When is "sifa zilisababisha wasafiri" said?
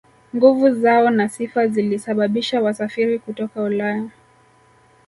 1.29-3.19